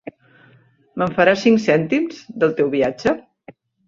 Me'n 1.01 1.11
faràs 1.19 1.43
cinc 1.47 1.61
cèntims, 1.65 2.21
del 2.45 2.57
teu 2.61 2.73
viatge? 2.77 3.15